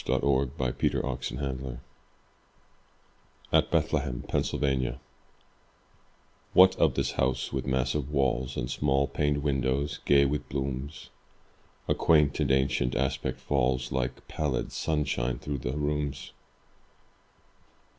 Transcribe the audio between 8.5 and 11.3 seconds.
And small paned windows, gay with blooms?